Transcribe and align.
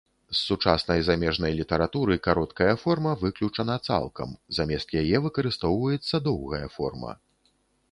З 0.35 0.35
сучаснай 0.45 1.01
замежнай 1.09 1.53
літаратуры 1.59 2.15
кароткая 2.29 2.71
форма 2.85 3.13
выключана 3.25 3.77
цалкам, 3.91 4.33
замест 4.61 4.97
яе 5.05 5.17
выкарыстоўваецца 5.29 6.25
доўгая 6.31 6.67
форма. 6.81 7.11